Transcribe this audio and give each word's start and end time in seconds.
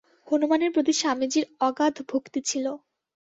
হনুমানের 0.27 0.71
প্রতি 0.71 0.93
স্বামীজীর 0.93 1.45
অগাধ 1.67 1.95
ভক্তি 2.09 2.39
ছিল। 2.49 2.65